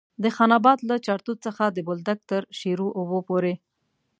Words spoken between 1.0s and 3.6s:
چارتوت څخه د بولدک تر شیرو اوبو پورې.